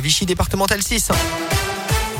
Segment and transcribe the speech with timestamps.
[0.00, 1.10] Vichy départemental 6.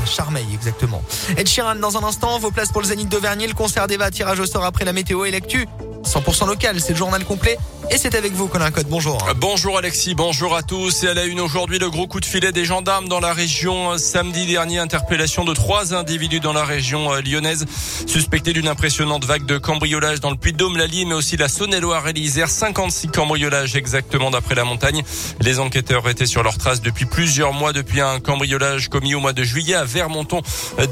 [0.07, 1.03] Charmeil, exactement.
[1.37, 4.41] Ed Sheeran, dans un instant, vos places pour le Zénith d'Auvergne, le concert d'Eva, tirage
[4.41, 5.67] au sort après la météo et l'actu.
[6.05, 7.59] 100% local, c'est le journal complet.
[7.93, 8.87] Et c'est avec vous, Colin Code.
[8.89, 9.19] Bonjour.
[9.37, 11.03] Bonjour Alexis, bonjour à tous.
[11.03, 13.99] Et à la une aujourd'hui, le gros coup de filet des gendarmes dans la région.
[13.99, 17.67] Samedi dernier, interpellation de trois individus dans la région euh, lyonnaise,
[18.07, 22.07] suspectés d'une impressionnante vague de cambriolage dans le Puy-de-Dôme, la Lille, mais aussi la Saône-et-Loire
[22.07, 22.49] et l'Isère.
[22.49, 25.03] 56 cambriolages exactement d'après la montagne.
[25.41, 29.33] Les enquêteurs étaient sur leur trace depuis plusieurs mois, depuis un cambriolage commis au mois
[29.33, 30.43] de juillet à Vermonton.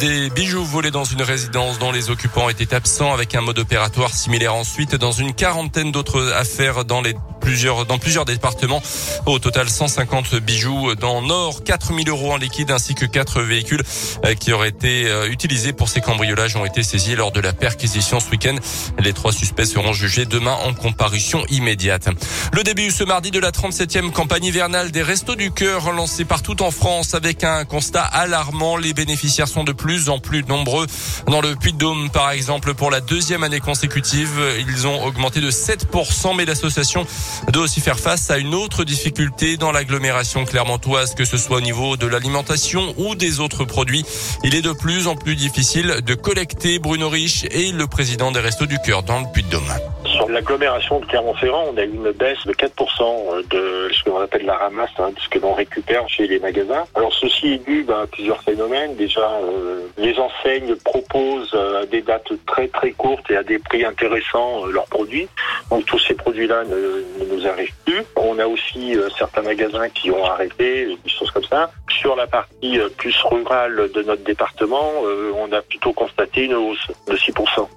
[0.00, 4.12] Des bijoux volés dans une résidence dont les occupants étaient absents avec un mode opératoire
[4.12, 8.82] similaire ensuite dans une quarantaine d'autres affaires dans les plusieurs, dans plusieurs départements.
[9.26, 13.82] Au total, 150 bijoux dans Nord, 4000 euros en liquide ainsi que quatre véhicules
[14.24, 17.52] euh, qui auraient été euh, utilisés pour ces cambriolages ont été saisis lors de la
[17.52, 18.56] perquisition ce week-end.
[18.98, 22.08] Les trois suspects seront jugés demain en comparution immédiate.
[22.52, 26.62] Le début ce mardi de la 37e campagne hivernale des Restos du Cœur lancée partout
[26.62, 28.76] en France avec un constat alarmant.
[28.76, 30.86] Les bénéficiaires sont de plus en plus nombreux.
[31.26, 36.36] Dans le Puy-de-Dôme, par exemple, pour la deuxième année consécutive, ils ont augmenté de 7%,
[36.36, 37.06] mais l'association
[37.52, 41.60] doit aussi faire face à une autre difficulté dans l'agglomération clermontoise, que ce soit au
[41.60, 44.04] niveau de l'alimentation ou des autres produits.
[44.44, 48.40] Il est de plus en plus difficile de collecter Bruno Rich et le président des
[48.40, 49.72] Restos du Cœur dans le Puy-de-Dôme.
[50.18, 54.46] Sur l'agglomération de Clermont-Ferrand, on a eu une baisse de 4% de ce qu'on appelle
[54.46, 56.86] la ramasse, hein, de ce que l'on récupère chez les magasins.
[56.96, 58.96] Alors ceci est dû ben, à plusieurs phénomènes.
[58.96, 63.60] Déjà, euh, les enseignes proposent euh, à des dates très très courtes et à des
[63.60, 65.28] prix intéressants euh, leurs produits.
[65.70, 68.02] Donc tous ces produits-là ne, ne, nous arrivent plus.
[68.16, 71.70] On a aussi certains magasins qui ont arrêté, des choses comme ça.
[71.90, 74.92] Sur la partie plus rurale de notre département,
[75.36, 77.68] on a plutôt constaté une hausse de 6%.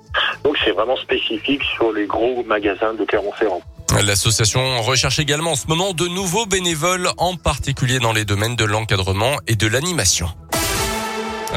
[0.72, 3.62] Vraiment spécifique sur les gros magasins de Clermont-Ferrand.
[4.06, 8.64] L'association recherche également en ce moment de nouveaux bénévoles, en particulier dans les domaines de
[8.64, 10.28] l'encadrement et de l'animation.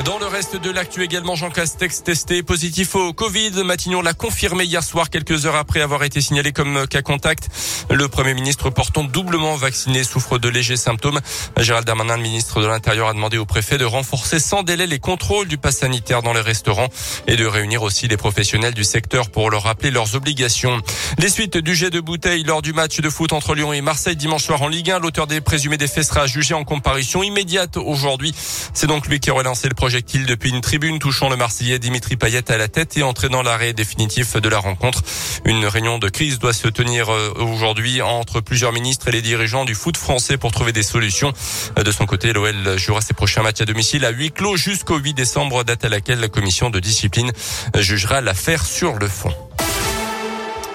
[0.03, 3.63] Dans le reste de l'actu également, Jean Castex testé positif au Covid.
[3.65, 7.49] Matignon l'a confirmé hier soir, quelques heures après avoir été signalé comme cas contact.
[7.91, 11.21] Le Premier ministre portant doublement vacciné souffre de légers symptômes.
[11.59, 14.99] Gérald Darmanin, le ministre de l'Intérieur, a demandé au préfet de renforcer sans délai les
[14.99, 16.89] contrôles du pass sanitaire dans les restaurants
[17.29, 20.83] et de réunir aussi les professionnels du secteur pour leur rappeler leurs obligations.
[21.19, 24.17] Les suites du jet de bouteille lors du match de foot entre Lyon et Marseille
[24.17, 24.99] dimanche soir en Ligue 1.
[24.99, 28.35] L'auteur des présumés des faits sera jugé en comparution immédiate aujourd'hui.
[28.75, 32.17] C'est donc lui qui aurait lancé le projectile depuis une tribune touchant le Marseillais Dimitri
[32.17, 35.03] Payet à la tête et entraînant l'arrêt définitif de la rencontre.
[35.45, 39.67] Une réunion de crise doit se tenir euh, aujourd'hui entre plusieurs ministres et les dirigeants
[39.67, 41.35] du foot français pour trouver des solutions.
[41.79, 44.97] Euh, de son côté, l'OL jouera ses prochains matchs à domicile à huis clos jusqu'au
[44.97, 47.31] 8 décembre, date à laquelle la commission de discipline
[47.79, 49.35] jugera l'affaire sur le fond.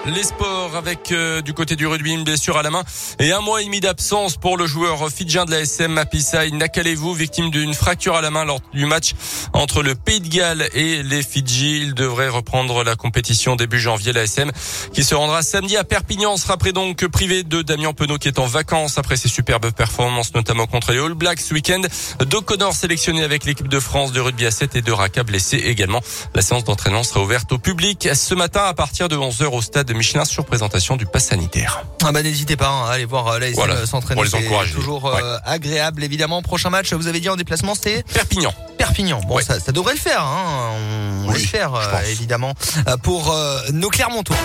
[0.05, 2.83] Les sports avec euh, du côté du rugby une blessure à la main
[3.19, 7.13] et un mois et demi d'absence pour le joueur fidjien de la SM Mapisai Nakalevou,
[7.13, 9.11] victime d'une fracture à la main lors du match
[9.51, 11.81] entre le Pays de Galles et les Fidji.
[11.81, 14.13] Il devrait reprendre la compétition début janvier.
[14.13, 14.51] La SM
[14.93, 18.39] qui se rendra samedi à Perpignan sera prêt donc privé de Damien Penaud qui est
[18.39, 21.81] en vacances après ses superbes performances notamment contre les All Blacks ce week-end.
[22.21, 25.99] D'O'Connor sélectionné avec l'équipe de France de rugby à 7 et de Raka blessé également.
[26.33, 29.88] La séance d'entraînement sera ouverte au public ce matin à partir de 11h au stade
[29.89, 31.83] de Michelin sur présentation du pass sanitaire.
[32.03, 34.21] Ah bah n'hésitez pas hein, à aller voir l'ASM voilà, s'entraîner.
[34.25, 36.41] C'est toujours euh, agréable évidemment.
[36.43, 38.53] Prochain match, vous avez dit en déplacement, c'est Perpignan.
[38.77, 39.19] Perpignan.
[39.27, 40.21] Bon, ça, ça, devrait le faire.
[40.21, 40.71] Hein.
[41.25, 42.53] On oui, l'espère euh, évidemment
[42.87, 43.35] euh, pour
[43.73, 44.37] nos Clermontois.